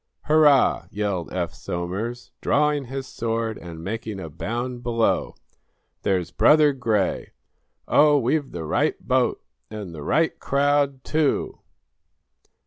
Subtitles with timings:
[0.21, 5.35] "Hurrah!" yelled Eph Somers, drawing his sword and making a bound below
[6.01, 7.33] "There's Brother Gray.
[7.87, 11.59] Oh, we've the right boat and the right crowd, too!"